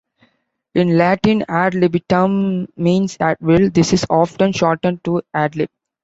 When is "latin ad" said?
0.97-1.75